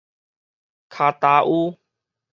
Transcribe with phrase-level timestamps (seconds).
[0.89, 1.77] 跤頭趺